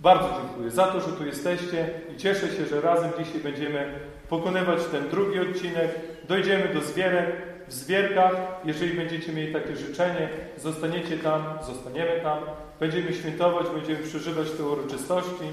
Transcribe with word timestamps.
Bardzo 0.00 0.28
dziękuję 0.42 0.70
za 0.70 0.86
to, 0.86 1.00
że 1.00 1.06
tu 1.12 1.26
jesteście 1.26 1.90
i 2.14 2.16
cieszę 2.16 2.48
się, 2.48 2.66
że 2.66 2.80
razem 2.80 3.10
dzisiaj 3.18 3.40
będziemy 3.40 3.92
pokonywać 4.28 4.78
ten 4.92 5.08
drugi 5.08 5.40
odcinek. 5.40 5.88
Dojdziemy 6.28 6.74
do 6.74 6.80
zwierek. 6.80 7.26
W 7.68 7.72
zwierkach, 7.72 8.32
jeżeli 8.64 8.96
będziecie 8.96 9.32
mieli 9.32 9.52
takie 9.52 9.76
życzenie, 9.76 10.28
zostaniecie 10.58 11.18
tam, 11.18 11.42
zostaniemy 11.66 12.20
tam, 12.22 12.38
będziemy 12.80 13.14
świętować, 13.14 13.66
będziemy 13.74 13.98
przeżywać 13.98 14.50
te 14.50 14.64
uroczystości. 14.64 15.44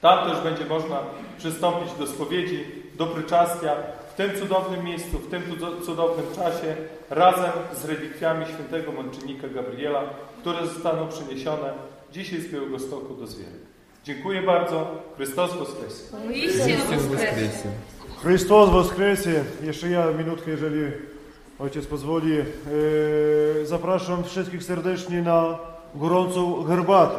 Tam 0.00 0.30
też 0.30 0.40
będzie 0.40 0.64
można 0.64 0.98
przystąpić 1.38 1.92
do 1.92 2.06
spowiedzi, 2.06 2.64
do 2.94 3.06
pryczastia, 3.06 3.74
w 4.10 4.14
tym 4.14 4.30
cudownym 4.40 4.84
miejscu, 4.84 5.18
w 5.18 5.30
tym 5.30 5.42
cudo- 5.42 5.82
cudownym 5.86 6.26
czasie, 6.36 6.76
razem 7.10 7.50
z 7.74 7.84
relikwiami 7.84 8.46
świętego 8.46 8.92
męczennika 8.92 9.48
Gabriela, 9.48 10.02
które 10.40 10.66
zostaną 10.66 11.08
przyniesione 11.08 11.72
dzisiaj 12.12 12.40
z 12.40 12.52
Białegostoku 12.52 13.14
do 13.14 13.26
Zwierek. 13.26 13.60
Dziękuję 14.04 14.42
bardzo. 14.42 14.90
Chrystus 15.16 15.54
Woskresie. 15.54 16.04
Chrystus 16.28 17.06
Woskresie. 17.06 17.68
Chrystus 18.22 18.70
Woskresie. 18.70 19.44
Jeszcze 19.62 19.90
ja 19.90 20.06
minutkę, 20.10 20.50
jeżeli 20.50 20.80
ojciec 21.58 21.86
pozwoli. 21.86 22.38
E, 22.38 22.44
zapraszam 23.64 24.24
wszystkich 24.24 24.64
serdecznie 24.64 25.22
na 25.22 25.58
gorącą 25.94 26.64
herbatę 26.64 27.16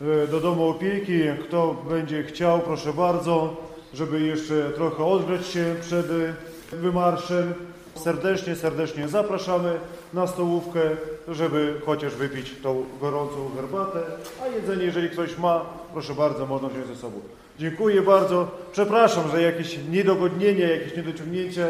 e, 0.00 0.26
do 0.26 0.40
domu 0.40 0.68
opieki. 0.68 1.20
Kto 1.44 1.84
będzie 1.88 2.22
chciał, 2.22 2.60
proszę 2.60 2.92
bardzo, 2.92 3.56
żeby 3.94 4.20
jeszcze 4.20 4.70
trochę 4.70 5.04
odgrzać 5.04 5.46
się 5.46 5.74
przed 5.80 6.06
e, 6.10 6.76
wymarszem. 6.76 7.54
Serdecznie, 7.94 8.56
serdecznie 8.56 9.08
zapraszamy 9.08 9.78
na 10.14 10.26
stołówkę, 10.26 10.80
żeby 11.28 11.74
chociaż 11.86 12.14
wypić 12.14 12.52
tą 12.62 12.84
gorącą 13.00 13.50
herbatę, 13.56 14.02
a 14.42 14.48
jedzenie, 14.48 14.84
jeżeli 14.84 15.10
ktoś 15.10 15.38
ma, 15.38 15.66
proszę 15.92 16.14
bardzo, 16.14 16.46
można 16.46 16.68
wziąć 16.68 16.86
ze 16.86 16.96
sobą. 16.96 17.20
Dziękuję 17.58 18.02
bardzo. 18.02 18.48
Przepraszam, 18.72 19.30
że 19.30 19.42
jakieś 19.42 19.78
niedogodnienie, 19.90 20.68
jakieś 20.68 20.96
niedociągnięcie. 20.96 21.66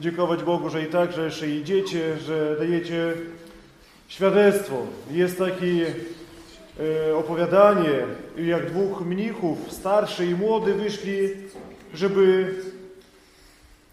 Dziękować 0.00 0.42
Bogu, 0.42 0.70
że 0.70 0.82
i 0.82 0.86
tak, 0.86 1.12
że 1.12 1.24
jeszcze 1.24 1.48
idziecie, 1.48 2.18
że 2.18 2.56
dajecie 2.58 3.12
świadectwo. 4.08 4.76
Jest 5.10 5.38
takie 5.38 5.94
e, 7.08 7.16
opowiadanie, 7.16 7.90
jak 8.36 8.70
dwóch 8.70 9.00
mnichów, 9.06 9.58
starszy 9.72 10.26
i 10.26 10.34
młody, 10.34 10.74
wyszli, 10.74 11.28
żeby 11.94 12.54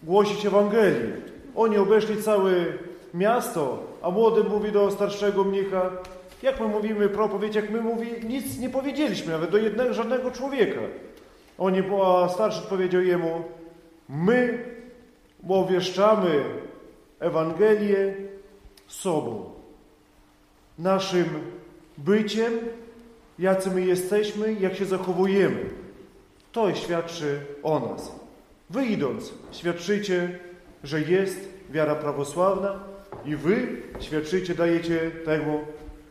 głosić 0.02 0.46
Ewangelię. 0.46 1.12
Oni 1.58 1.78
obeszli 1.78 2.22
całe 2.22 2.52
miasto, 3.14 3.82
a 4.02 4.10
młody 4.10 4.44
mówi 4.44 4.72
do 4.72 4.90
starszego 4.90 5.44
mnicha, 5.44 5.90
jak 6.42 6.60
my 6.60 6.68
mówimy 6.68 7.08
propowiedź, 7.08 7.54
jak 7.54 7.70
my 7.70 7.80
mówi, 7.80 8.06
nic 8.28 8.58
nie 8.58 8.70
powiedzieliśmy 8.70 9.32
nawet 9.32 9.50
do 9.50 9.58
jednego, 9.58 9.94
żadnego 9.94 10.30
człowieka. 10.30 10.80
Oni, 11.58 11.82
a 12.04 12.28
starszy 12.28 12.62
powiedział 12.68 13.02
jemu, 13.02 13.42
my 14.08 14.64
obwieszczamy 15.48 16.44
Ewangelię 17.20 18.14
sobą, 18.86 19.50
naszym 20.78 21.26
byciem, 21.96 22.52
jacy 23.38 23.70
my 23.70 23.82
jesteśmy, 23.82 24.52
jak 24.52 24.74
się 24.74 24.84
zachowujemy. 24.84 25.64
To 26.52 26.74
świadczy 26.74 27.40
o 27.62 27.80
nas. 27.80 28.12
Wy 28.70 28.86
idąc, 28.86 29.32
świadczycie, 29.52 30.38
że 30.84 31.00
jest 31.00 31.47
wiara 31.71 31.95
prawosławna 31.95 32.79
i 33.25 33.35
wy 33.35 33.67
świadczycie, 33.99 34.55
dajecie 34.55 35.11
temu 35.25 35.59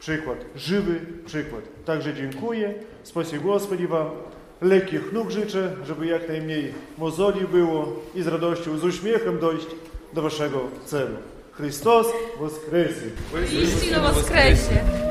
przykład, 0.01 0.39
żywy 0.57 1.01
przykład. 1.27 1.63
Także 1.85 2.15
dziękuję, 2.15 2.75
spasi 3.03 3.39
Господи 3.39 3.89
Wam, 3.89 4.11
lekkich 4.61 5.13
nóg 5.13 5.31
życzę, 5.31 5.77
żeby 5.87 6.07
jak 6.07 6.29
najmniej 6.29 6.75
mozoli 6.99 7.49
było 7.49 7.89
i 8.15 8.23
z 8.23 8.27
radością, 8.27 8.79
z 8.79 8.85
uśmiechem 8.85 9.39
dojść 9.39 9.67
do 10.13 10.23
Waszego 10.23 10.61
celu. 10.85 11.17
Chrystus 11.53 12.07
Woskresy! 12.39 13.11
Истинно 13.53 14.01
воскресе! 14.01 15.06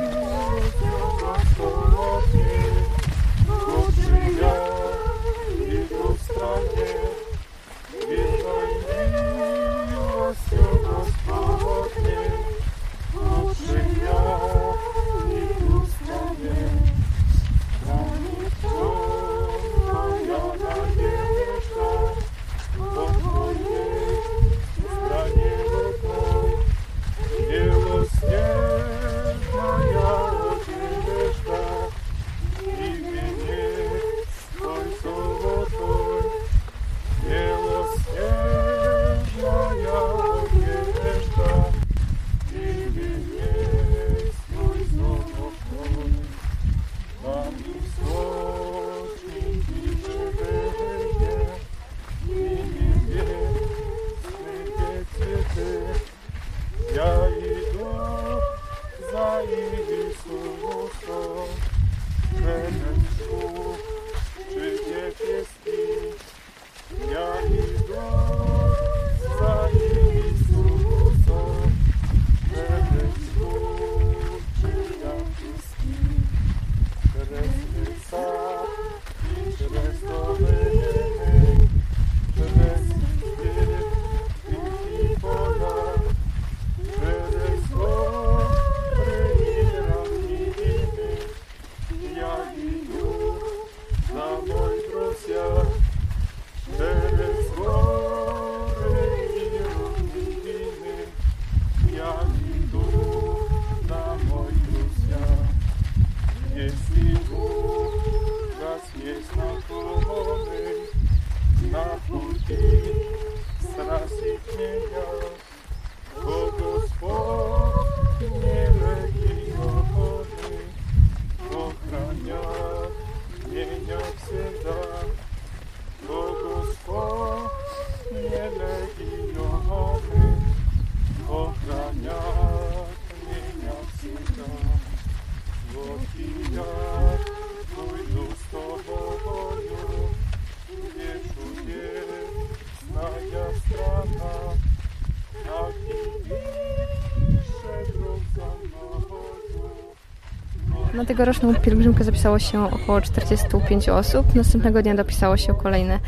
Na 151.06 151.08
tegoroczną 151.08 151.54
pielgrzymkę 151.54 152.04
zapisało 152.04 152.38
się 152.38 152.70
około 152.70 153.00
45 153.00 153.88
osób. 153.88 154.34
Następnego 154.34 154.82
dnia 154.82 154.94
dopisało 154.94 155.36
się 155.36 155.54
kolejne 155.54 155.98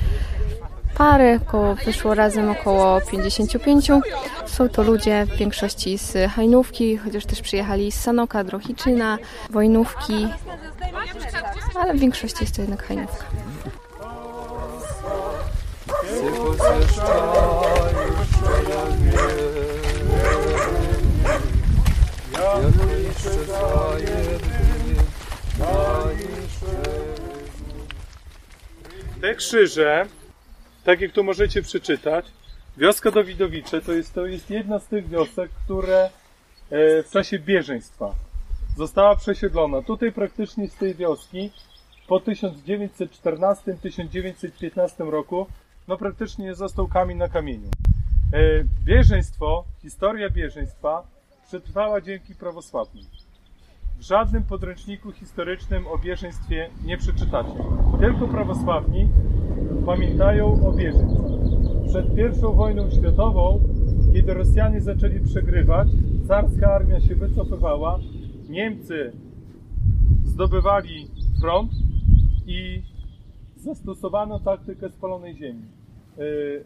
pary, 0.95 1.41
około, 1.47 1.75
wyszło 1.75 2.15
razem 2.15 2.50
około 2.50 3.00
55. 3.00 3.89
Są 4.47 4.69
to 4.69 4.83
ludzie 4.83 5.27
w 5.27 5.37
większości 5.37 5.99
z 5.99 6.31
Hajnówki, 6.31 6.97
chociaż 6.97 7.27
też 7.27 7.43
przyjechali 7.43 7.93
z 7.93 8.00
Sanoka, 8.00 8.45
Drohiczyna, 8.45 9.19
Wojnówki, 9.50 10.29
ale 11.81 11.95
w 11.95 11.99
większości 11.99 12.39
jest 12.41 12.56
to 12.56 12.62
jednak 12.62 12.83
Hajnówka. 12.87 13.25
Te 29.20 29.35
krzyże, 29.35 30.06
tak 30.85 31.00
jak 31.00 31.12
tu 31.12 31.25
możecie 31.25 31.62
przeczytać, 31.62 32.26
wioska 32.76 33.11
Dawidowicze 33.11 33.81
to 33.81 33.93
jest, 33.93 34.15
to 34.15 34.26
jest 34.26 34.50
jedna 34.50 34.79
z 34.79 34.87
tych 34.87 35.09
wiosek, 35.09 35.50
które 35.65 36.05
e, 36.05 36.11
w 37.03 37.11
czasie 37.11 37.38
bieżeństwa 37.38 38.15
została 38.76 39.17
przesiedlona. 39.17 39.82
Tutaj 39.82 40.12
praktycznie 40.12 40.69
z 40.69 40.75
tej 40.75 40.94
wioski 40.94 41.50
po 42.06 42.17
1914-1915 42.17 45.11
roku 45.11 45.47
no 45.88 45.97
praktycznie 45.97 46.55
został 46.55 46.88
kamień 46.88 47.19
na 47.19 47.29
kamieniu. 47.29 47.71
E, 48.32 48.64
Bieżeństwo, 48.85 49.64
historia 49.82 50.31
bieżeństwa 50.31 51.06
przetrwała 51.47 52.00
dzięki 52.00 52.35
prawosławnym. 52.35 53.05
W 53.99 54.03
żadnym 54.03 54.43
podręczniku 54.43 55.12
historycznym 55.12 55.87
o 55.87 55.99
bieżeństwie 55.99 56.71
nie 56.85 56.99
przeczytacie. 56.99 57.55
Tylko 58.00 58.29
prawosławni 58.29 59.09
pamiętają 59.87 60.69
o 60.69 60.73
bieżeństwie. 60.73 61.29
Przed 61.89 62.06
I 62.19 62.56
wojną 62.56 62.91
światową, 62.91 63.61
kiedy 64.12 64.35
Rosjanie 64.35 64.81
zaczęli 64.81 65.21
przegrywać, 65.21 65.89
carska 66.29 66.75
armia 66.75 67.00
się 67.00 67.15
wycofywała, 67.15 67.99
Niemcy 68.49 69.12
zdobywali 70.25 71.09
front 71.41 71.73
i 72.47 72.83
zastosowano 73.56 74.41
taktykę 74.41 74.91
spalonej 74.91 75.37
ziemi. 75.37 75.62
Yy, 76.19 76.65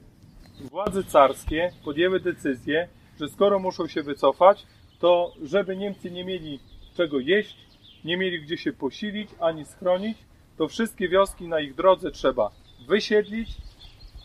Władze 0.70 1.05
carskie 1.05 1.70
podjęły 1.84 2.20
decyzję, 2.20 2.88
że 3.20 3.29
skoro 3.29 3.58
muszą 3.58 3.87
się 3.87 4.02
wycofać, 4.02 4.67
to 4.99 5.32
żeby 5.43 5.76
Niemcy 5.76 6.11
nie 6.11 6.25
mieli 6.25 6.61
czego 6.94 7.20
jeść, 7.20 7.56
nie 8.04 8.16
mieli 8.16 8.42
gdzie 8.42 8.58
się 8.58 8.72
posilić 8.72 9.30
ani 9.40 9.64
schronić, 9.64 10.18
to 10.58 10.68
wszystkie 10.68 11.08
wioski 11.08 11.48
na 11.48 11.60
ich 11.60 11.74
drodze 11.74 12.10
trzeba 12.10 12.50
wysiedlić, 12.88 13.48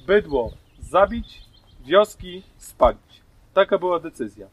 bydło 0.07 0.51
zabić, 0.79 1.41
wioski 1.85 2.43
spalić. 2.57 3.21
Taka 3.53 3.77
była 3.77 3.99
decyzja. 3.99 4.47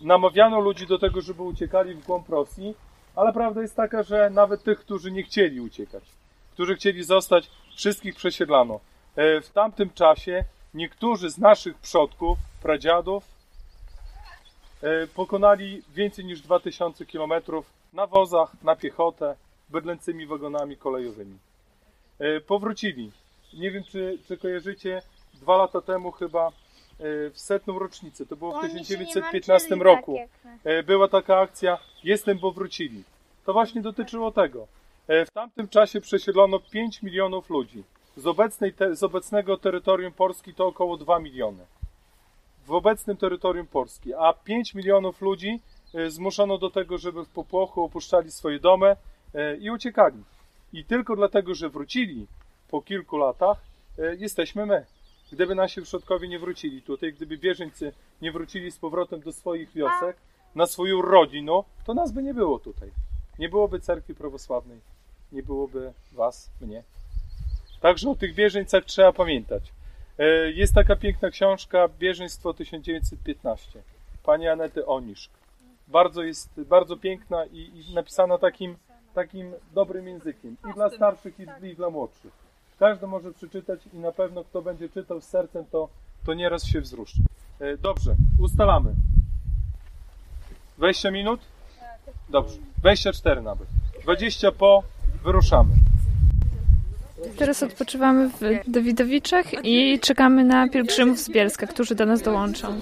Namawiano 0.00 0.60
ludzi 0.60 0.86
do 0.86 0.98
tego, 0.98 1.20
żeby 1.20 1.42
uciekali 1.42 1.94
w 1.94 2.04
głąb 2.06 2.28
Rosji, 2.28 2.74
ale 3.16 3.32
prawda 3.32 3.62
jest 3.62 3.76
taka, 3.76 4.02
że 4.02 4.30
nawet 4.30 4.62
tych, 4.62 4.78
którzy 4.78 5.12
nie 5.12 5.22
chcieli 5.22 5.60
uciekać, 5.60 6.04
którzy 6.52 6.76
chcieli 6.76 7.04
zostać, 7.04 7.50
wszystkich 7.76 8.14
przesiedlano. 8.14 8.80
E, 9.16 9.40
W 9.40 9.50
tamtym 9.50 9.90
czasie 9.90 10.44
niektórzy 10.74 11.30
z 11.30 11.38
naszych 11.38 11.78
przodków, 11.78 12.38
pradziadów, 12.62 13.37
pokonali 15.14 15.82
więcej 15.94 16.24
niż 16.24 16.40
2000 16.40 17.06
km 17.06 17.32
na 17.92 18.06
wozach, 18.06 18.52
na 18.62 18.76
piechotę, 18.76 19.36
bydlęcymi 19.68 20.26
wagonami 20.26 20.76
kolejowymi. 20.76 21.38
E, 22.18 22.40
Powrócili. 22.40 23.12
Nie 23.54 23.70
wiem, 23.70 23.84
czy, 23.84 24.18
czy 24.28 24.36
kojarzycie, 24.36 25.02
dwa 25.34 25.56
lata 25.56 25.80
temu 25.80 26.12
chyba 26.12 26.46
e, 26.48 26.50
w 27.30 27.38
setną 27.38 27.78
rocznicę, 27.78 28.26
to 28.26 28.36
było 28.36 28.58
w 28.58 28.60
1915 28.60 29.74
roku, 29.74 30.18
e, 30.64 30.82
była 30.82 31.08
taka 31.08 31.38
akcja 31.38 31.78
Jestem, 32.04 32.38
bo 32.38 32.52
wrócili. 32.52 33.04
To 33.46 33.52
właśnie 33.52 33.82
dotyczyło 33.82 34.30
tego. 34.30 34.66
E, 35.08 35.26
W 35.26 35.30
tamtym 35.30 35.68
czasie 35.68 36.00
przesiedlono 36.00 36.60
5 36.60 37.02
milionów 37.02 37.50
ludzi. 37.50 37.84
Z, 38.16 38.26
obecnej 38.26 38.74
z 38.92 39.02
obecnego 39.02 39.56
terytorium 39.56 40.12
Polski 40.12 40.54
to 40.54 40.66
około 40.66 40.96
2 40.96 41.18
miliony. 41.18 41.66
W 42.68 42.72
obecnym 42.72 43.16
terytorium 43.16 43.66
Polski. 43.66 44.14
A 44.14 44.32
5 44.32 44.74
milionów 44.74 45.20
ludzi 45.20 45.60
e, 45.94 46.10
zmuszono 46.10 46.58
do 46.58 46.70
tego, 46.70 46.98
żeby 46.98 47.24
w 47.24 47.28
popłochu 47.28 47.82
opuszczali 47.82 48.30
swoje 48.30 48.60
domy 48.60 48.96
e, 49.34 49.56
i 49.56 49.70
uciekali. 49.70 50.24
I 50.72 50.84
tylko 50.84 51.16
dlatego, 51.16 51.54
że 51.54 51.68
wrócili 51.68 52.26
po 52.70 52.82
kilku 52.82 53.16
latach, 53.16 53.58
e, 53.98 54.14
jesteśmy 54.14 54.66
my. 54.66 54.86
Gdyby 55.32 55.54
nasi 55.54 55.82
przodkowie 55.82 56.28
nie 56.28 56.38
wrócili 56.38 56.82
tutaj, 56.82 57.12
gdyby 57.12 57.38
bieżeńcy 57.38 57.92
nie 58.22 58.32
wrócili 58.32 58.70
z 58.70 58.78
powrotem 58.78 59.20
do 59.20 59.32
swoich 59.32 59.72
wiosek, 59.72 60.16
na 60.54 60.66
swoją 60.66 61.02
rodzinę, 61.02 61.62
to 61.84 61.94
nas 61.94 62.12
by 62.12 62.22
nie 62.22 62.34
było 62.34 62.58
tutaj. 62.58 62.90
Nie 63.38 63.48
byłoby 63.48 63.80
cerkwi 63.80 64.14
prawosławnej, 64.14 64.80
nie 65.32 65.42
byłoby 65.42 65.92
was, 66.12 66.50
mnie. 66.60 66.82
Także 67.80 68.10
o 68.10 68.14
tych 68.14 68.34
bieżeńcach 68.34 68.84
trzeba 68.84 69.12
pamiętać. 69.12 69.72
E, 70.18 70.50
Jest 70.50 70.74
taka 70.74 70.96
piękna 70.96 71.30
książka 71.30 71.88
Bieżeństwo 71.98 72.54
1915 72.54 73.82
pani 74.22 74.48
Anety 74.48 74.86
Oniszk. 74.86 75.30
Bardzo 75.88 76.22
jest 76.22 76.60
bardzo 76.60 76.96
piękna 76.96 77.44
i, 77.46 77.58
i 77.58 77.94
napisana 77.94 78.38
takim, 78.38 78.76
takim 79.14 79.52
dobrym 79.74 80.08
językiem 80.08 80.56
i 80.70 80.74
dla 80.74 80.90
starszych 80.90 81.34
i, 81.40 81.66
i 81.66 81.76
dla 81.76 81.90
młodszych. 81.90 82.32
Każdy 82.78 83.06
może 83.06 83.32
przeczytać 83.32 83.80
i 83.92 83.98
na 83.98 84.12
pewno 84.12 84.44
kto 84.44 84.62
będzie 84.62 84.88
czytał 84.88 85.20
z 85.20 85.24
sercem, 85.24 85.64
to, 85.72 85.88
to 86.26 86.34
nieraz 86.34 86.64
się 86.66 86.80
wzruszy. 86.80 87.18
E, 87.60 87.76
Dobrze, 87.76 88.14
ustalamy. 88.40 88.94
20 90.78 91.10
minut? 91.10 91.40
Dobrze, 92.28 92.56
24 92.78 93.42
nawet. 93.42 93.68
20 94.02 94.52
po, 94.52 94.82
wyruszamy. 95.24 95.74
Teraz 97.37 97.63
odpoczywamy 97.63 98.29
w 98.29 98.39
Dawidowiczach 98.67 99.45
i 99.63 99.99
czekamy 99.99 100.43
na 100.43 100.69
pielgrzymów 100.69 101.19
z 101.19 101.29
Bielska, 101.29 101.67
którzy 101.67 101.95
do 101.95 102.05
nas 102.05 102.21
dołączą. 102.21 102.81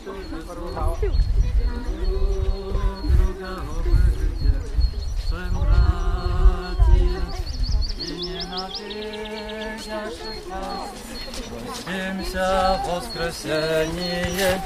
Молимся 11.88 12.82
воскресение 12.88 14.62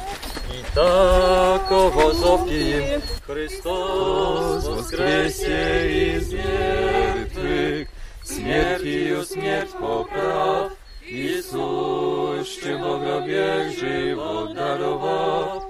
и 0.52 0.64
так 0.74 1.72
возопим. 1.72 3.02
Христос 3.26 4.66
воскресе 4.66 6.18
из 6.18 6.32
мертвых, 6.34 7.88
смертью 8.30 9.24
смерть 9.24 9.72
поправ. 9.72 10.74
Иисус, 11.08 12.48
что 12.48 12.78
в 12.78 13.00
гробе 13.04 13.72
живот 13.80 14.56
даровал. 14.56 15.69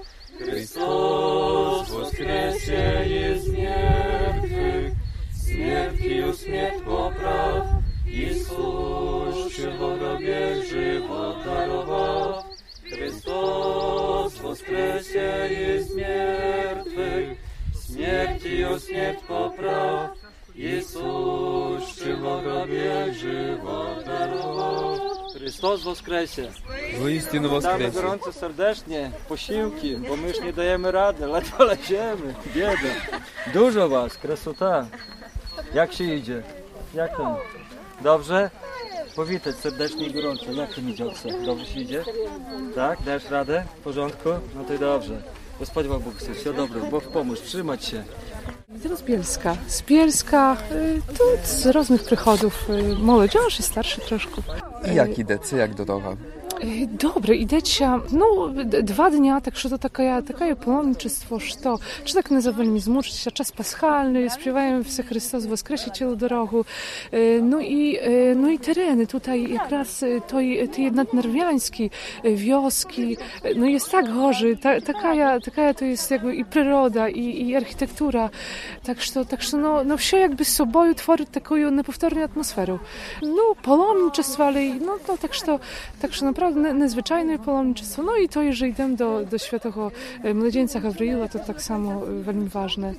Христос 25.70 25.84
воскресе! 25.84 26.50
Воістину 26.98 27.48
Witamy 27.48 27.60
воскресе. 27.60 27.90
gorąco 28.02 28.32
serdecznie, 28.32 29.10
posiłki, 29.28 29.96
bo 29.96 30.16
my 30.16 30.28
już 30.28 30.40
nie 30.40 30.52
dajemy 30.52 30.92
rady, 30.92 31.26
ledwo 31.26 31.64
leziemy, 31.64 32.34
bieda. 32.54 32.92
Dużo 33.52 33.88
was, 33.88 34.16
krasota. 34.18 34.86
Jak 35.74 35.92
się 35.92 36.04
idzie? 36.04 36.42
Jak 36.94 37.16
tam? 37.16 37.36
Dobrze? 38.00 38.50
Powitać 39.16 39.56
serdecznie 39.56 40.06
i 40.06 40.12
gorąco. 40.12 40.52
Jak 40.52 40.74
tam 40.74 40.90
idzie 40.90 41.06
Oksa? 41.06 41.28
Dobrze 41.44 41.66
się 41.66 41.80
idzie? 41.80 42.04
Tak? 42.74 43.02
Dajesz 43.02 43.30
radę? 43.30 43.64
W 43.76 43.80
porządku? 43.80 44.28
No 44.54 44.64
to 44.64 44.74
i 44.74 44.78
dobrze. 44.78 45.22
Gospodź 45.58 45.86
Wam 45.86 46.00
Bóg 46.02 46.14
chce, 46.16 46.32
все 46.34 46.52
добре, 46.52 46.80
Бог 46.90 47.02
pomóż, 47.02 47.40
trzymać 47.40 47.84
się. 47.84 48.04
Z 48.96 49.02
Bielska. 49.02 49.56
Z 49.68 49.82
Bielska, 49.82 50.56
y, 50.72 51.02
тут 51.18 51.46
z 51.46 51.66
różnych 51.66 52.02
przychodów 52.04 52.70
y, 52.70 52.94
młodzież 52.94 53.60
i 53.60 53.62
starszy 53.62 54.00
troszkę. 54.00 54.42
I 54.83 54.95
jaki 54.95 55.23
decyjak 55.27 55.73
do 55.73 55.85
Doha? 55.85 56.17
Е, 56.62 56.86
Добре, 57.00 57.36
йдеться 57.36 58.00
ну 58.10 58.48
д- 58.48 58.82
два 58.82 59.10
дня, 59.10 59.40
так 59.40 59.56
що 59.56 59.68
то 59.68 59.78
таке, 59.78 60.22
таке 60.26 60.54
паломничество, 60.54 61.40
що 61.40 61.78
чи 62.04 62.14
так 62.14 62.30
не 62.30 62.40
завельми 62.40 62.80
змучитися, 62.80 63.30
час 63.30 63.50
пасхальний, 63.50 64.30
співаємо 64.30 64.80
все 64.80 65.02
Христос 65.02 65.46
воскресе 65.46 65.90
цілу 65.90 66.14
дорогу. 66.16 66.64
Е, 67.14 67.40
Ну 67.42 67.60
і, 67.60 67.94
е, 68.02 68.34
ну 68.38 68.48
і 68.50 68.58
терени, 68.58 69.06
tutaj 69.06 69.52
якраз 69.52 70.00
е, 70.02 70.20
той, 70.30 70.66
ті 70.66 70.90
наднерв'янські 70.90 71.92
е, 72.24 72.28
wioski, 72.30 73.18
е, 73.44 73.54
no 73.54 73.66
jest 73.76 73.90
tak 73.90 74.06
gorzy, 74.14 74.56
ta, 74.56 74.80
taka, 74.80 75.40
taka 75.40 75.72
to 75.74 75.84
jest 75.84 76.10
jakby 76.10 76.36
i 76.36 76.44
przyroda, 76.44 77.08
i, 77.08 77.20
i 77.48 77.54
architektura, 77.56 78.30
tak 78.86 79.02
że, 79.02 79.24
tak 79.24 79.42
że 79.42 79.56
no, 79.56 79.84
no 79.84 79.94
все 79.96 80.16
jakby 80.20 80.44
z 80.44 80.54
sobою 80.54 80.94
tworzy 80.94 81.24
taką 81.26 81.56
niepowtórną 81.56 82.22
atmosferę. 82.22 82.78
No, 83.22 83.54
pаломничество, 83.62 84.44
ale 84.44 84.64
i- 84.64 84.80
no, 84.80 84.92
no 85.08 85.16
tak 85.16 85.34
że, 85.34 85.58
tak 86.00 86.12
że 86.14 86.24
naprawdę 86.24 86.46
ne- 86.46 86.49
nadzwyczajne 86.74 87.38
pаломничество. 87.38 88.02
No 88.02 88.16
i 88.16 88.28
to, 88.28 88.42
jeżeli 88.42 88.72
idę 88.72 88.88
do, 88.96 89.24
do 89.30 89.38
świętego 89.38 89.90
e, 90.24 90.34
młodzieńca 90.34 90.80
Gawryila, 90.80 91.28
to 91.28 91.38
tak 91.38 91.62
samo 91.62 91.90
e, 91.90 92.24
bardzo 92.24 92.46
ważne. 92.46 92.94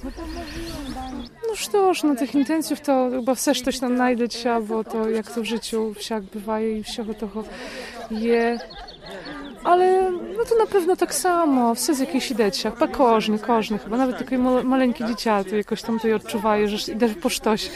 No 1.50 1.56
що 1.56 1.94
ж, 1.94 2.08
на 2.08 2.16
тих 2.16 2.36
інтенсів, 2.36 2.80
то 2.80 3.10
chyba 3.10 3.34
все 3.34 3.54
ж 3.54 3.66
точно 3.66 3.88
знайдеться, 3.88 4.60
бо 4.60 4.84
то 4.84 5.10
як 5.10 5.32
то 5.32 5.42
в 5.42 5.46
życiu 5.46 5.92
всяк 5.92 6.24
буває 6.34 6.78
і 6.78 6.82
всього 6.82 7.14
того 7.14 7.44
є. 8.12 8.60
Ale 9.64 10.12
no 10.12 10.46
to 10.50 10.56
na 10.56 10.66
pewno 10.66 10.96
tak 10.96 11.14
samo, 11.14 11.74
все 11.74 11.94
з 11.94 12.00
якихось 12.00 12.32
ідеться, 12.32 12.72
па 12.72 12.88
кожний, 12.88 13.40
кожний, 13.40 13.80
chyba 13.80 13.98
nawet 13.98 14.18
такий 14.18 14.38
мал- 14.38 14.64
маленький 14.64 15.08
дитя, 15.08 15.44
то 15.44 15.56
якось 15.56 15.82
там 15.84 16.00
той 16.00 16.14
odczuwaje, 16.14 16.68
że 16.68 16.92
idę 16.92 17.10
po 17.10 17.30
coś. 17.30 17.70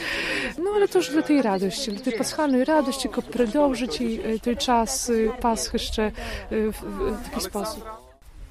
No 0.58 0.70
ale 0.74 0.88
to 0.88 0.98
już 0.98 1.10
dla 1.10 1.22
tej 1.22 1.42
radości, 1.42 1.92
dla 1.92 2.04
tej 2.04 2.12
paschalnej 2.18 2.64
radości, 2.64 3.02
tylko 3.08 3.22
продовжить 3.22 4.00
i 4.00 4.20
e, 4.20 4.38
той 4.38 4.56
час 4.56 5.10
e, 5.10 5.12
Pasch 5.40 5.72
jeszcze 5.72 6.02
e, 6.02 6.12
w, 6.50 6.80
w 7.22 7.30
taki 7.30 7.40
sposób. 7.40 7.84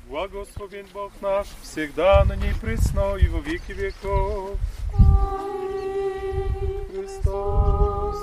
Благословен 0.09 0.85
Бог 0.93 1.11
наш, 1.21 1.47
всегда 1.61 2.25
на 2.25 2.35
ней 2.35 2.53
присно 2.61 3.15
и 3.15 3.27
во 3.27 3.39
веки 3.39 3.71
веков. 3.71 4.57
Христос, 6.91 8.17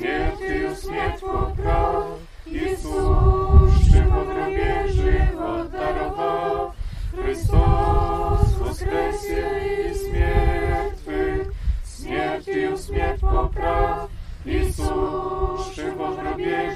смертью 0.00 0.74
смерть 0.76 1.20
поправ, 1.20 2.18
Иисус, 2.46 3.70
живо 3.90 4.24
живот 4.88 5.70
даровав. 5.70 6.74
Христос, 7.12 8.56
воскресе 8.58 9.90
из 9.90 10.08
мертвых, 10.12 11.54
смертью 11.84 12.76
смерть 12.76 13.20
поправ, 13.20 14.10
Иисус, 14.44 15.74
живо 15.74 16.14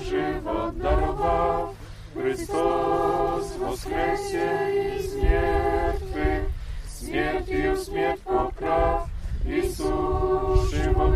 живот 0.02 0.78
даровав. 0.78 1.74
Христос, 2.14 3.56
воскресе 3.58 4.98
из 4.98 5.14
мертвых, 5.14 6.48
смертью 6.88 7.76
смерть 7.76 8.20
поправ, 8.22 9.08
Иисус, 9.46 10.70
живо 10.70 11.14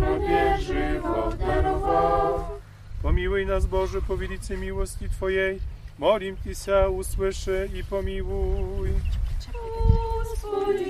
живот 0.60 1.38
даровав. 1.38 2.60
Помилуй 3.02 3.44
нас, 3.44 3.66
Боже, 3.66 4.00
по 4.00 4.14
велице 4.14 4.56
милости 4.56 5.08
Твоей, 5.18 5.60
молим 5.98 6.36
Тися, 6.36 6.88
услыши 6.88 7.70
и 7.74 7.82
помилуй. 7.82 8.94
Господи, 10.24 10.87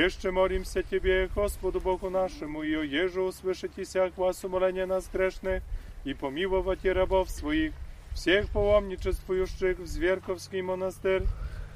Jeszcze 0.00 0.32
molim 0.32 0.64
się 0.64 0.84
Ciebie, 0.84 1.28
Господу 1.34 1.80
Богу 1.80 2.10
нашему, 2.10 2.62
и 2.62 2.74
оже 2.74 3.20
услышитеся 3.20 4.10
глаз 4.16 4.44
умоления 4.44 4.86
нас 4.86 5.08
грешных, 5.12 5.62
и 6.04 6.14
помиловать 6.14 6.84
рабов 6.84 7.30
своих, 7.30 7.72
всех 8.12 8.48
паломничествующих 8.50 9.78
в 9.78 9.86
Зверковский 9.86 10.62
монастырь, 10.62 11.22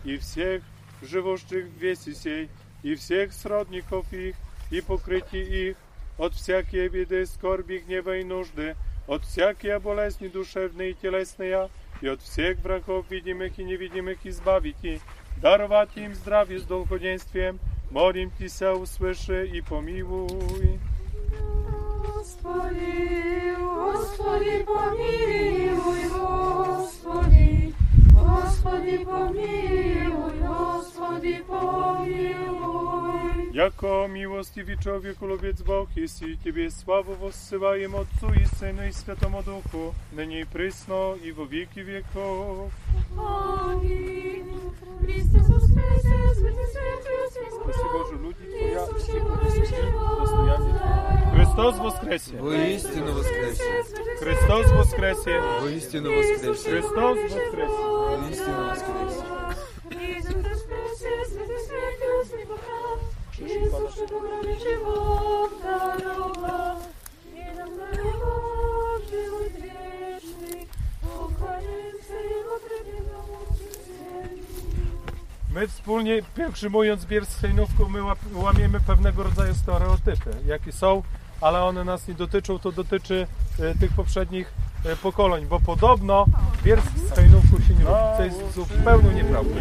и 0.04 0.16
всех 0.16 0.62
живущих 1.02 1.66
в 1.66 1.80
весе 1.80 2.14
сей, 2.14 2.49
и 2.82 2.94
всех 2.94 3.32
сродников 3.32 4.12
их, 4.12 4.37
и 4.70 4.80
покрытие 4.80 5.70
их 5.70 5.76
от 6.18 6.34
всякие 6.34 6.88
беды, 6.88 7.26
скорби, 7.26 7.78
гнева 7.78 8.18
и 8.18 8.25
нужды, 8.25 8.76
от 9.06 9.22
всякие 9.22 9.78
болезни 9.78 10.28
душевные 10.28 10.90
и 10.90 10.94
телесные, 10.94 11.68
и 12.00 12.08
от 12.08 12.22
всех 12.22 12.58
врагов 12.58 13.10
видимых 13.10 13.58
и 13.58 13.64
невидимых 13.64 14.18
избавите, 14.25 15.00
даровать 15.40 15.96
им 15.96 16.14
здравие 16.14 16.58
с 16.58 16.64
долгоденствием, 16.64 17.58
молим 17.90 18.30
Тися, 18.30 18.75
услыши 18.75 19.46
и 19.46 19.60
помилуй. 19.60 20.78
Господи, 22.06 23.56
Господи, 23.58 24.64
помилуй, 24.64 26.08
Господи, 26.08 27.75
Господи, 28.14 29.04
помилуй, 29.04 30.38
Господи, 30.40 31.42
помилуй. 31.49 32.30
Jako 33.52 34.08
miłostiwy 34.08 34.76
człowieku 34.76 35.26
lubiec 35.26 35.62
Bóg, 35.62 35.88
jeśli 35.96 36.38
Ciebie 36.38 36.70
sławę 36.70 37.16
wossyłajem 37.16 37.94
Otcu 37.94 38.26
i 38.42 38.46
Synu 38.56 38.82
i 38.90 38.92
Świętemu 38.92 39.42
Duchu, 39.42 39.94
nyní 40.12 40.40
i 40.40 40.46
prysno 40.46 41.14
i 41.25 41.32
w 41.32 41.49
wieki 41.49 41.84
wieków. 41.84 42.72
Amin. 43.18 44.46
Chrystus 45.02 45.49
woskresie, 45.49 46.34
zbyty 46.37 46.64
święty, 46.72 47.24
Спаси 47.64 47.84
Боже, 47.92 48.12
люди 48.22 48.44
Твоя, 48.58 48.80
Иисусе, 48.80 48.99
всіх 49.04 49.22
Боже, 49.22 50.20
достояння. 50.20 50.80
Христос 51.34 51.78
воскресе! 51.78 52.37
Воістину 52.40 53.12
воскресе! 53.12 53.84
Христос 54.20 54.66
воскресе! 54.72 55.42
Воістину 55.62 56.16
воскресе! 56.16 56.70
Христос 56.70 57.18
воскресе! 57.22 57.82
Воістину 58.18 58.68
воскресе! 58.68 59.03
My 75.55 75.67
wspólnie, 75.67 76.21
pielgrzymując 76.35 77.05
hejnówką, 77.41 77.89
my 77.89 78.00
łamiemy 78.33 78.79
pewnego 78.79 79.24
rodzaju 79.24 79.55
stereotypy, 79.55 80.31
jakie 80.45 80.71
są, 80.71 81.03
ale 81.41 81.63
one 81.63 81.83
nas 81.83 82.07
nie 82.07 82.13
dotyczą, 82.13 82.59
to 82.59 82.71
dotyczy 82.71 83.27
e, 83.59 83.75
tych 83.75 83.91
poprzednich 83.93 84.53
e, 84.85 84.95
pokoleń, 84.95 85.45
bo 85.45 85.59
podobno 85.59 86.25
hejnówką 87.15 87.57
się 87.67 87.74
nie 87.74 87.83
robi, 87.83 88.17
co 88.17 88.24
jest 88.24 88.55
zupełnie 88.55 89.13
nieprawdą. 89.13 89.55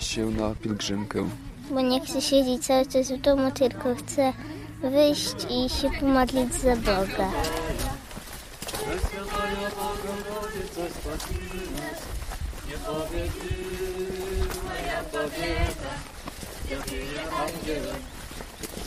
wybrałeś 0.00 0.06
się 0.06 0.26
na 0.26 0.54
pielgrzymkę? 0.54 1.28
Bo 1.70 1.80
nie 1.80 2.00
chcę 2.00 2.22
siedzieć 2.22 2.66
cały 2.66 2.86
czas 2.86 3.12
w 3.12 3.20
domu, 3.20 3.50
tylko 3.50 3.94
chcę 3.94 4.32
wyjść 4.82 5.34
i 5.50 5.68
się 5.68 5.90
pomodlić 6.00 6.54
za 6.54 6.76
Boga. 6.76 7.30
Prесвятая 8.86 9.68
Богородица, 9.76 10.84
спаси 10.94 11.40
нас, 11.76 12.00
непобедимая 12.68 14.98
победа, 15.12 15.92
святые 16.68 17.22
ангелы, 17.42 17.94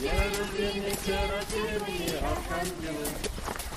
Ерусалим, 0.00 0.86
серафимы, 1.04 1.98
архангелы, 2.32 3.08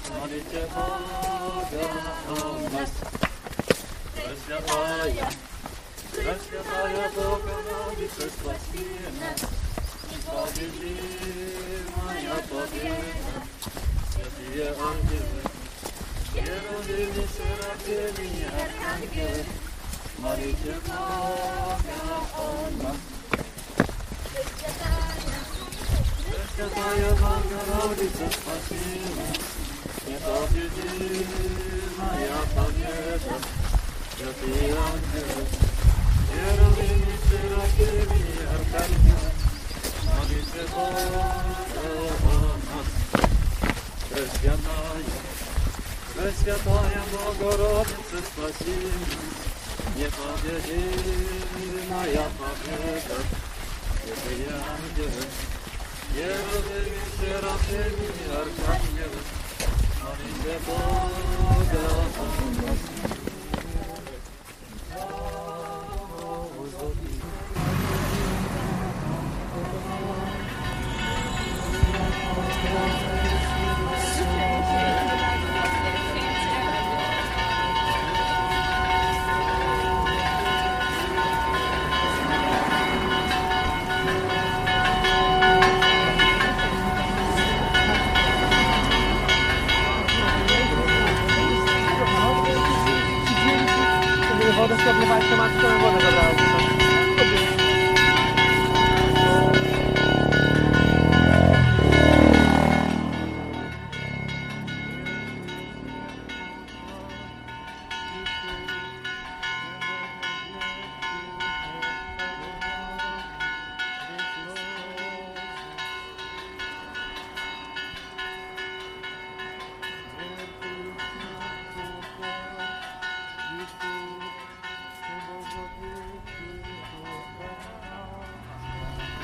молите 0.09 0.61
Бога 0.73 1.87
о 2.29 2.31
нас. 2.73 2.91
I'm 14.76 15.00
giving. 15.08 15.48
You 16.34 16.44
don't 16.44 16.86
give 16.86 17.16
me, 17.16 17.24
said 17.26 17.60
I'm 17.64 17.78
giving 17.86 18.34
you. 18.38 18.48
I'm 18.48 19.00
giving. 19.14 19.46
Money 20.20 20.52
to 20.52 20.72
call 20.84 21.80
on 22.36 22.82
my. 22.82 22.94
Kazaya 26.58 27.12
bakar 27.12 27.68
olacak 27.86 28.34
başına 28.46 29.24
Yeter 30.10 30.48
dedim 30.54 31.28
Пресвятая, 44.18 45.06
Пресвятая 46.16 47.02
Богородица, 47.12 48.18
спаси 48.26 48.76
нас, 48.98 49.22
непобедимая 49.94 50.74
победа, 52.36 53.18
святые 54.02 54.50
ангелы, 54.74 55.24
Ерусалим, 56.16 57.06
серафимы, 57.20 58.10
архангелы, 58.34 59.20
молите 60.02 60.54
Бога 60.66 61.86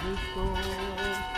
restore. 0.05 1.34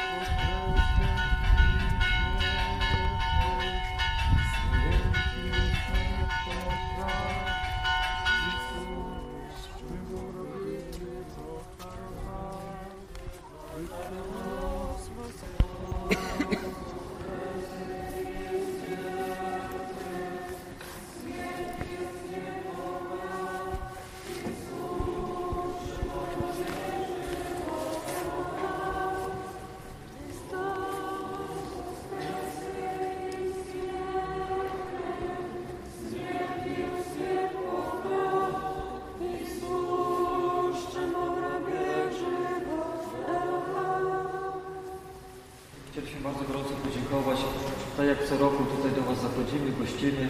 Co 48.29 48.35
roku 48.45 48.61
tutaj 48.75 48.91
do 48.99 49.03
Was 49.09 49.19
zachodzimy, 49.27 49.69
gościmy. 49.81 50.25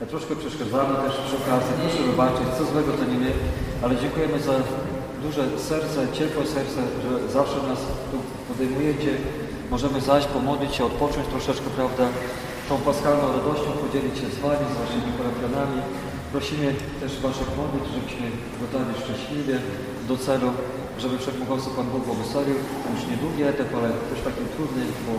Ja 0.00 0.06
troszkę 0.12 0.32
przeszkadzamy 0.42 0.92
też 1.02 1.14
przy 1.26 1.36
okazji. 1.42 1.72
Proszę 1.80 2.02
wybaczyć, 2.10 2.46
co 2.56 2.62
złego 2.72 2.90
to 2.98 3.04
nie 3.10 3.18
my, 3.24 3.30
ale 3.82 3.92
dziękujemy 4.02 4.38
za 4.48 4.54
duże 5.24 5.44
serce, 5.70 5.98
ciepłe 6.18 6.44
serce, 6.56 6.80
że 7.04 7.10
zawsze 7.38 7.58
nas 7.70 7.80
tu 8.10 8.16
podejmujecie. 8.48 9.12
Możemy 9.74 9.98
zajść, 10.10 10.28
pomodlić 10.36 10.72
się, 10.76 10.84
odpocząć 10.90 11.26
troszeczkę, 11.34 11.68
prawda? 11.78 12.04
Tą 12.68 12.74
paskalną 12.88 13.24
radością 13.38 13.68
podzielić 13.84 14.14
się 14.20 14.28
z 14.36 14.38
Wami, 14.44 14.64
z 14.72 14.76
Waszymi 14.80 15.12
parafianami. 15.20 15.78
Prosimy 16.32 16.68
też 17.00 17.12
Waszych 17.26 17.50
modlitw, 17.60 17.88
żebyśmy 17.96 18.26
dotarli 18.62 18.94
szczęśliwie 19.02 19.56
do 20.08 20.16
celu, 20.26 20.48
żeby 21.02 21.14
Wszechmogący 21.18 21.68
Pan 21.76 21.86
Bóg 21.92 22.02
błogosławił. 22.08 22.58
Już 22.92 23.02
niedługi 23.10 23.42
etap, 23.52 23.70
ale 23.78 23.88
też 24.10 24.18
taki 24.28 24.44
trudny, 24.54 24.84
bo 25.06 25.12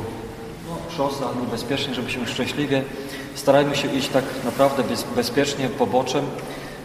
szosa, 0.98 1.26
no, 1.36 1.52
bezpiecznie, 1.52 1.94
żebyśmy 1.94 2.28
szczęśliwie. 2.28 2.84
Starajmy 3.36 3.76
się 3.76 3.88
iść 3.94 4.10
tak 4.10 4.26
naprawdę 4.46 4.84
bez, 4.84 5.06
bezpiecznie, 5.16 5.70
poboczem. 5.70 6.26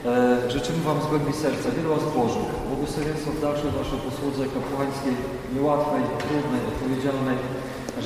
E, 0.07 0.51
życzymy 0.51 0.81
Wam 0.89 0.99
z 1.03 1.07
głębi 1.07 1.33
serca 1.33 1.69
wielu 1.77 1.91
łask 1.91 2.09
Bożych, 2.19 2.49
błogosławieństwa 2.69 3.31
w 3.31 3.41
dalszej 3.41 3.71
Waszej 3.79 3.99
posłudze 4.07 4.43
kapłańskiej, 4.57 5.15
niełatwej, 5.55 6.03
trudnej, 6.23 6.63
odpowiedzialnej. 6.73 7.39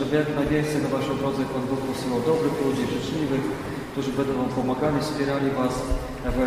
żeby 0.00 0.16
jak 0.16 0.28
najwięcej 0.40 0.82
na 0.82 0.88
Waszą 0.96 1.12
drodze 1.22 1.42
Pan 1.52 1.64
Bóg 1.70 1.80
posyłał 1.90 2.20
dobrych 2.30 2.56
ludzi, 2.64 2.84
życzliwych, 2.94 3.44
którzy 3.92 4.10
będą 4.18 4.32
Wam 4.40 4.50
pomagali, 4.58 4.98
wspierali 5.00 5.48
Was 5.60 5.74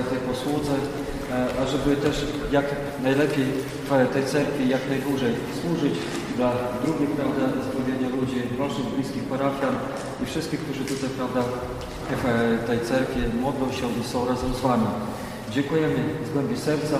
w 0.05 0.09
tej 0.11 0.21
posłudze, 0.29 0.75
e, 0.77 1.47
a 1.61 1.61
żeby 1.71 1.89
też 2.05 2.15
jak 2.57 2.65
najlepiej 3.03 3.47
w 3.89 4.13
tej 4.13 4.25
cerkwi 4.25 4.69
jak 4.69 4.83
najdłużej 4.89 5.33
służyć 5.59 5.95
dla 6.37 6.51
drugich, 6.83 7.09
prawda, 7.09 7.43
zbawienia 7.67 8.09
ludzi, 8.15 8.37
naszych 8.59 8.85
bliskich 8.95 9.23
parafian 9.23 9.75
i 10.23 10.25
wszystkich, 10.25 10.59
którzy 10.59 10.85
tutaj, 10.85 11.09
prawda, 11.17 11.41
w 12.09 12.67
tej 12.67 12.79
cerkwi 12.79 13.19
modlą 13.41 13.71
się 13.71 13.87
i 14.01 14.03
są 14.03 14.27
razem 14.27 14.53
z 14.53 14.59
Wami. 14.59 14.87
Dziękujemy 15.51 15.99
z 16.29 16.33
głębi 16.33 16.57
serca, 16.57 16.97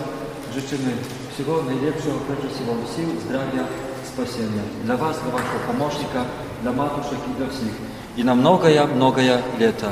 życzymy 0.54 0.92
wszystkiego 1.26 1.64
najlepszego, 1.64 2.16
przede 2.26 2.42
wszystkim 2.42 2.68
sił, 2.96 3.22
zdrowia, 3.22 3.64
spasienia. 4.12 4.64
Dla 4.86 4.98
Was, 4.98 5.22
dla 5.22 5.32
Waszego 5.32 5.60
pomocnika, 5.68 6.26
dla 6.62 6.72
matuszek 6.72 7.20
i 7.32 7.38
dla 7.38 7.48
wszystkich. 7.48 7.78
I 8.18 8.26
na 8.26 8.36
mnogoja, 8.36 8.88
mnogoja 8.88 9.38
lata. 9.60 9.92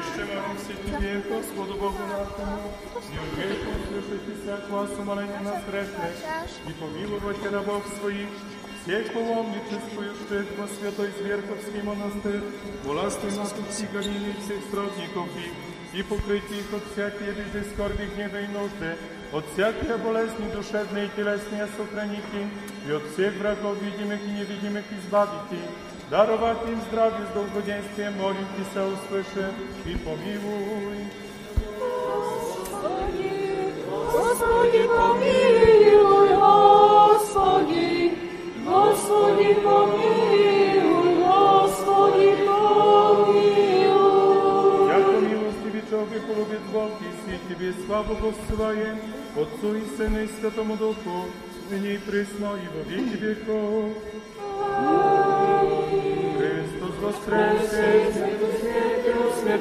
Jeszcze 0.00 0.24
молимся 0.24 0.74
Тебе, 0.84 1.22
Господу 1.28 1.74
Богу 1.74 1.98
нашему, 2.10 2.58
не 3.12 3.18
умеем 3.18 3.68
услышать 3.68 4.28
и 4.28 4.42
всякого 4.42 4.86
сумоления 4.88 5.40
нас 5.40 5.62
грешных, 5.64 6.12
и 6.68 6.72
помиловать 6.72 7.52
рабов 7.52 7.84
своих, 8.00 8.28
всех 8.82 9.12
паломничествующих 9.12 10.46
во 10.58 10.66
святой 10.66 11.10
Зверковский 11.18 11.82
монастырь, 11.82 12.42
властвуй 12.84 13.30
нас 13.32 13.52
от 13.52 13.70
всех 13.72 13.92
гонений 13.92 14.34
всех 14.44 14.58
сродников 14.70 15.28
их, 15.36 15.98
и 15.98 16.02
покрыть 16.02 16.50
их 16.50 16.72
от 16.72 16.82
всякой 16.92 17.32
беды, 17.32 17.64
скорби, 17.72 18.08
гнева 18.14 18.40
и 18.40 18.48
нужды, 18.48 18.96
от 19.32 19.44
всякой 19.52 19.98
болезни 19.98 20.50
душевной 20.52 21.06
и 21.06 21.10
телесной 21.14 21.68
сохраните, 21.76 22.48
и 22.88 22.90
от 22.90 23.02
всех 23.12 23.34
врагов 23.34 23.80
видимых 23.80 24.20
и 24.22 24.30
невидимых 24.30 24.84
избавите, 24.90 25.62
даровать 26.10 26.58
им 26.68 26.80
здравие 26.88 27.26
с 27.30 27.34
долгоденствием, 27.34 28.16
молим 28.18 28.46
Тебя, 28.56 28.86
услыши 28.86 29.52
и 29.84 29.94
помилуй. 29.96 30.98
Господи, 34.12 34.82
помилуй, 34.86 36.28
Господи, 36.36 38.14
Господи, 38.64 39.54
помилуй, 39.54 41.14
Господи, 41.16 42.36
помилуй. 42.46 43.96
Яко 44.88 45.16
милостивый 45.20 45.82
человек, 45.90 46.22
полюбит 46.26 46.60
Бог, 46.72 46.90
и 47.00 47.02
все 47.22 47.34
Тебе 47.48 47.68
славу 47.86 48.14
воссылаем, 48.14 48.96
Отцу 49.36 49.68
и 49.74 49.82
Сыну 49.96 50.20
и 50.22 50.28
Святому 50.28 50.76
Духу, 50.76 51.26
ныне 51.70 51.94
и 51.94 51.98
пресно, 51.98 52.56
и 52.56 52.68
во 52.74 52.82
веки 52.88 53.16
веков. 53.16 53.92
Христос 57.10 57.10
воскресе, 57.10 58.12
Свет 59.40 59.60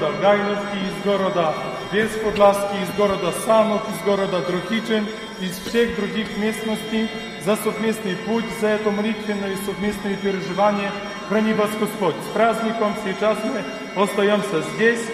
города 0.00 0.10
Гайновки, 0.22 0.76
из 0.76 1.04
города 1.04 1.54
Бесподласки, 1.92 2.76
из 2.82 2.96
города 2.96 3.32
Санов, 3.44 3.82
из 3.90 4.04
города 4.06 4.40
Друхичин, 4.40 5.06
из 5.38 5.50
всех 5.58 5.96
других 5.96 6.34
местностей 6.38 7.10
за 7.44 7.56
совместный 7.56 8.16
путь, 8.16 8.46
за 8.60 8.68
это 8.68 8.90
молитвенное 8.90 9.52
и 9.52 9.66
совместное 9.66 10.16
переживание. 10.16 10.90
Храни 11.28 11.52
вас 11.52 11.70
Господь. 11.78 12.14
С 12.30 12.32
праздником 12.32 12.94
сейчас 13.04 13.36
мы 13.44 14.02
остаемся 14.02 14.62
здесь. 14.74 15.04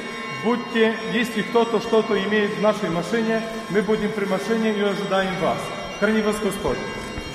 Будьте, 0.44 0.94
если 1.12 1.42
кто-то 1.42 1.81
что-то 1.81 2.16
имеет 2.22 2.57
в 2.57 2.62
нашей 2.62 2.90
машине, 2.90 3.42
мы 3.70 3.83
будем 3.83 4.12
при 4.12 4.26
машине 4.26 4.72
и 4.72 4.83
ожидаем 4.83 5.35
вас. 5.40 5.59
Храни 5.98 6.20
вас 6.20 6.37
Господь. 6.38 6.78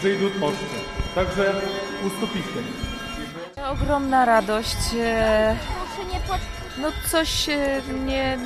Zejdą 0.02 0.30
moszcze. 0.39 0.65
Także 1.15 1.62
ustąpijcie. 2.06 2.62
Ogromna 3.72 4.26
radość. 4.26 4.78
e, 5.00 5.58
No 6.79 6.89
coś 7.11 7.49
e, 7.49 7.81
nie, 8.05 8.39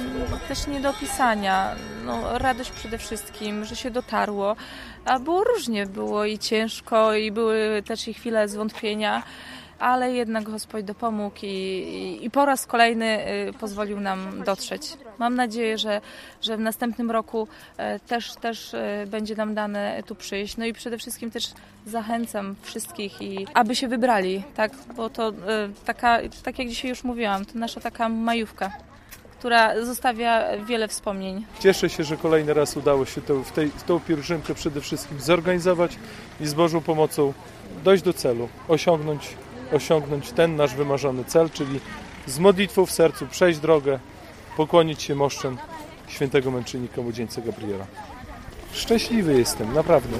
też 0.49 0.67
nie 0.67 0.81
do 0.81 0.91
opisania. 0.91 1.77
No, 2.05 2.39
radość 2.39 2.71
przede 2.71 2.99
wszystkim, 2.99 3.65
że 3.65 3.77
się 3.77 3.91
dotarło. 3.91 4.57
A 5.05 5.19
było 5.19 5.45
różnie, 5.45 5.87
było 5.87 6.25
i 6.25 6.39
ciężko, 6.39 7.15
i 7.15 7.33
były 7.33 7.83
też 7.87 8.09
i 8.09 8.15
chwile 8.15 8.49
zwątpienia, 8.49 9.23
ale 9.79 10.13
jednak 10.13 10.45
Gospodź 10.45 10.85
dopomógł 10.85 11.37
i, 11.43 11.47
i, 11.47 12.25
i 12.25 12.31
po 12.31 12.45
raz 12.45 12.67
kolejny 12.67 13.07
e, 13.07 13.53
pozwolił 13.53 14.01
nam 14.01 14.45
dotrzeć. 14.45 14.83
Mam 15.19 15.35
nadzieję, 15.35 15.79
że, 15.79 16.01
że 16.43 16.57
w 16.57 16.61
następnym 16.61 17.11
roku 17.11 17.49
e, 17.77 18.01
też, 18.01 18.35
też 18.35 18.75
e, 18.75 19.07
będzie 19.07 19.37
nam 19.37 19.55
dane 19.55 20.03
tu 20.07 20.15
przyjść. 20.15 20.57
No 20.57 20.65
i 20.65 20.73
przede 20.73 20.99
wszystkim 20.99 21.31
też 21.31 21.53
zachęcam 21.87 22.55
wszystkich, 22.63 23.23
i 23.23 23.47
aby 23.55 23.77
się 23.77 23.89
wybrali, 23.89 24.43
tak? 24.55 24.73
bo 24.97 25.11
to 25.11 25.29
e, 25.29 25.33
taka, 25.85 26.19
tak 26.43 26.59
jak 26.59 26.69
dzisiaj 26.69 26.89
już 26.89 27.05
mówiłam, 27.05 27.45
to 27.45 27.59
nasza 27.59 27.81
taka 27.81 28.09
majówka, 28.09 28.71
która 29.39 29.85
zostawia 29.85 30.45
wiele 30.65 30.89
wspomnień. 30.89 31.45
Cieszę 31.61 31.91
się, 31.91 32.05
że 32.05 32.17
kolejny 32.17 32.55
raz 32.55 32.77
udało 32.77 33.05
się 33.05 33.21
to, 33.21 33.43
w, 33.43 33.53
tej, 33.53 33.71
tą 33.87 34.01
pielgrzymkę 34.01 34.55
przede 34.55 34.81
wszystkim 34.81 35.21
zorganizować 35.21 35.97
i 36.41 36.47
z 36.47 36.55
Bożą 36.55 36.81
pomocą 36.81 37.33
dojść 37.85 38.03
do 38.03 38.13
celu, 38.13 38.49
osiągnąć, 38.69 39.29
osiągnąć 39.73 40.33
ten 40.33 40.57
nasz 40.57 40.75
wymarzony 40.75 41.25
cel, 41.25 41.51
czyli 41.51 41.81
z 42.27 42.39
modlitwą 42.39 42.87
w 42.87 42.91
sercu 42.91 43.27
przejść 43.27 43.59
drogę, 43.59 43.99
pokłonić 44.57 45.03
się 45.03 45.15
moszczem 45.15 45.59
świętego 46.09 46.51
męczennika 46.51 47.03
młodzieńca 47.03 47.41
Gabriela. 47.41 47.87
Szczęśliwy 48.73 49.39
jestem, 49.39 49.75
naprawdę. 49.75 50.17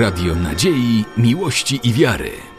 Radio 0.00 0.34
Nadziei, 0.34 1.04
Miłości 1.16 1.80
i 1.82 1.92
Wiary. 1.92 2.49